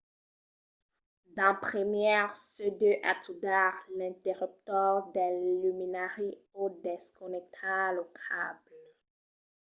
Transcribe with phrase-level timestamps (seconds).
[1.37, 8.83] d'en primièr se deu atudar l’interruptor del luminari o desconnectar lo cable